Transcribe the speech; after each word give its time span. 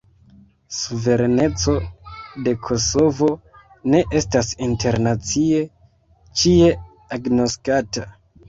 Suvereneco 0.75 1.75
de 2.47 2.53
Kosovo 2.69 3.29
ne 3.95 4.01
estas 4.23 4.49
internacie 4.69 5.63
ĉie 6.43 6.75
agnoskata. 7.21 8.11